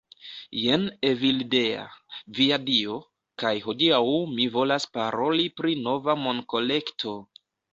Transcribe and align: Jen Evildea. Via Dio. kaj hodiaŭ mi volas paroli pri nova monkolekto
Jen 0.59 0.85
Evildea. 1.09 1.83
Via 2.39 2.57
Dio. 2.71 2.97
kaj 3.43 3.53
hodiaŭ 3.67 4.01
mi 4.35 4.49
volas 4.59 4.89
paroli 4.97 5.49
pri 5.63 5.77
nova 5.91 6.19
monkolekto 6.27 7.15